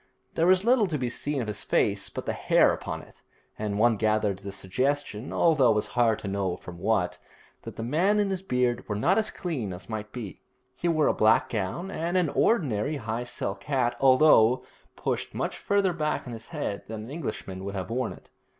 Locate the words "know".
6.27-6.57